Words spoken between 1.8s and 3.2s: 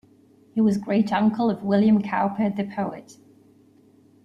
Cowper, the poet.